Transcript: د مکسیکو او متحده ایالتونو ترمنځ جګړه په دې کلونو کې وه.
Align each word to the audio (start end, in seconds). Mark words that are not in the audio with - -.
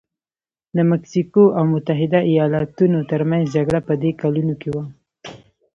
د 0.75 0.77
مکسیکو 0.91 1.43
او 1.57 1.63
متحده 1.73 2.19
ایالتونو 2.31 2.99
ترمنځ 3.11 3.45
جګړه 3.55 3.79
په 3.87 3.93
دې 4.01 4.11
کلونو 4.21 4.53
کې 4.61 4.69
وه. 4.75 4.83